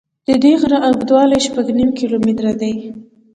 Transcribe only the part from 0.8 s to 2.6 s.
اوږدوالی شپږ نیم کیلومتره